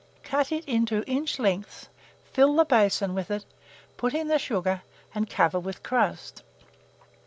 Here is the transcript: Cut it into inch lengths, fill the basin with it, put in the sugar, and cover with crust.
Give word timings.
Cut 0.23 0.51
it 0.51 0.65
into 0.65 1.03
inch 1.05 1.37
lengths, 1.37 1.87
fill 2.33 2.55
the 2.55 2.65
basin 2.65 3.13
with 3.13 3.29
it, 3.29 3.45
put 3.97 4.15
in 4.15 4.29
the 4.29 4.39
sugar, 4.39 4.81
and 5.13 5.29
cover 5.29 5.59
with 5.59 5.83
crust. 5.83 6.41